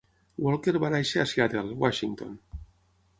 Walker 0.45 0.71
va 0.83 0.89
néixer 0.95 1.21
a 1.23 1.25
Seattle, 1.33 1.77
Washington. 1.83 2.33